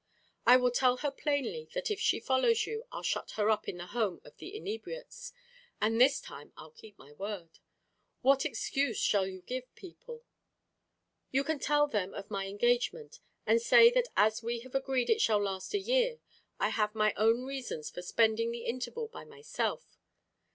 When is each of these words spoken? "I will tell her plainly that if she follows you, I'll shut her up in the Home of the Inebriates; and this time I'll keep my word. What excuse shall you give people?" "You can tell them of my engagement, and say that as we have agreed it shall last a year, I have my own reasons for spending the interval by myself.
"I 0.47 0.57
will 0.57 0.71
tell 0.71 0.97
her 0.97 1.11
plainly 1.11 1.69
that 1.75 1.91
if 1.91 1.99
she 1.99 2.19
follows 2.19 2.65
you, 2.65 2.85
I'll 2.91 3.03
shut 3.03 3.29
her 3.33 3.51
up 3.51 3.67
in 3.69 3.77
the 3.77 3.85
Home 3.85 4.19
of 4.25 4.35
the 4.37 4.55
Inebriates; 4.57 5.31
and 5.79 6.01
this 6.01 6.19
time 6.19 6.53
I'll 6.57 6.71
keep 6.71 6.97
my 6.97 7.11
word. 7.13 7.59
What 8.23 8.43
excuse 8.43 8.97
shall 8.97 9.27
you 9.27 9.43
give 9.43 9.71
people?" 9.75 10.23
"You 11.29 11.43
can 11.43 11.59
tell 11.59 11.85
them 11.85 12.15
of 12.15 12.31
my 12.31 12.47
engagement, 12.47 13.19
and 13.45 13.61
say 13.61 13.91
that 13.91 14.07
as 14.17 14.41
we 14.41 14.61
have 14.61 14.73
agreed 14.73 15.11
it 15.11 15.21
shall 15.21 15.37
last 15.39 15.75
a 15.75 15.79
year, 15.79 16.17
I 16.59 16.69
have 16.69 16.95
my 16.95 17.13
own 17.15 17.43
reasons 17.45 17.91
for 17.91 18.01
spending 18.01 18.49
the 18.49 18.65
interval 18.65 19.07
by 19.07 19.23
myself. 19.23 19.99